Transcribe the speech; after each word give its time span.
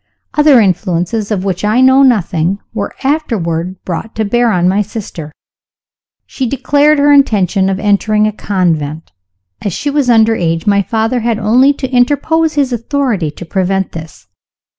Other 0.33 0.59
influences, 0.59 1.29
of 1.29 1.43
which 1.45 1.63
I 1.63 1.79
know 1.79 2.01
nothing, 2.01 2.57
were 2.73 2.95
afterward 3.03 3.75
brought 3.85 4.15
to 4.15 4.25
bear 4.25 4.51
on 4.51 4.67
my 4.67 4.81
sister. 4.81 5.31
She 6.25 6.47
declared 6.47 6.97
her 6.97 7.13
intention 7.13 7.69
of 7.69 7.79
entering 7.79 8.25
a 8.25 8.31
convent. 8.31 9.11
As 9.61 9.73
she 9.73 9.91
was 9.91 10.09
under 10.09 10.35
age, 10.35 10.65
my 10.65 10.81
father 10.81 11.19
had 11.19 11.37
only 11.37 11.71
to 11.73 11.91
interpose 11.91 12.55
his 12.55 12.73
authority 12.73 13.29
to 13.29 13.45
prevent 13.45 13.91
this. 13.91 14.25